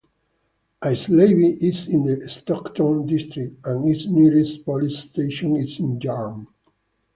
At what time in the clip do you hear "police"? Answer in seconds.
4.65-4.97